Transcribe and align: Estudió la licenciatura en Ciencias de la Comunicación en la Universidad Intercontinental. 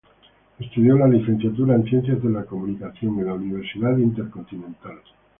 Estudió 0.57 0.97
la 0.97 1.07
licenciatura 1.07 1.75
en 1.75 1.83
Ciencias 1.85 2.23
de 2.23 2.29
la 2.31 2.43
Comunicación 2.43 3.19
en 3.19 3.25
la 3.27 3.35
Universidad 3.35 3.95
Intercontinental. 3.99 4.99